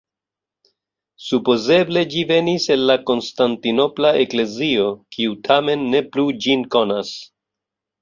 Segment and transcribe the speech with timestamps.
[1.25, 7.17] Supozeble ĝi venis el la Konstantinopola eklezio, kiu tamen ne plu ĝin konas.